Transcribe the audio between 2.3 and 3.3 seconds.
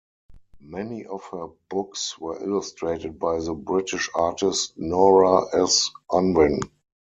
illustrated